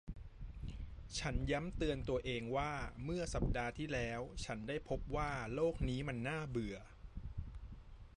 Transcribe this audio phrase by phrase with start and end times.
[1.19, 2.71] ฉันย้ำเตือนตัวเองว่า
[3.03, 6.77] เมื่อสัปดาห์ที่แล้วฉันได้พบว่าโลกนี้มันน่าเบื่อ